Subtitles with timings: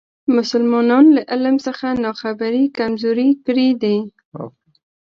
[0.35, 3.97] مسلمانان له علم څخه ناخبري کمزوري کړي دي.